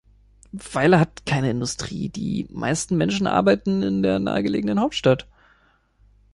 Weiler 0.73 0.99
hat 0.99 1.27
keine 1.27 1.51
Industrie, 1.51 2.09
die 2.09 2.47
meisten 2.49 2.97
Menschen 2.97 3.27
arbeiten 3.27 3.83
in 3.83 4.01
der 4.01 4.17
nahegelegenen 4.17 4.79
Hauptstadt. 4.79 5.27